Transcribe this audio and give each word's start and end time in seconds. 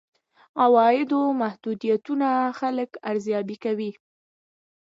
عوایدو 0.63 1.21
محدودیتونه 1.41 2.29
خلک 2.59 2.89
ارزيابي 3.09 3.57
کوي. 3.63 3.91